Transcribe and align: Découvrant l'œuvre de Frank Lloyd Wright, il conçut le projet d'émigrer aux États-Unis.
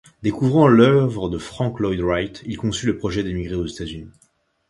Découvrant 0.23 0.67
l'œuvre 0.67 1.29
de 1.29 1.37
Frank 1.37 1.79
Lloyd 1.79 1.99
Wright, 2.01 2.41
il 2.47 2.57
conçut 2.57 2.87
le 2.87 2.97
projet 2.97 3.21
d'émigrer 3.21 3.53
aux 3.53 3.67
États-Unis. 3.67 4.09